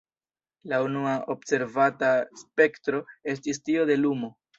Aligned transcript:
La 0.71 0.77
unua 0.85 1.11
observata 1.33 2.09
spektro 2.45 3.03
estis 3.35 3.61
tio 3.69 3.87
de 3.91 3.99
lumo. 4.01 4.33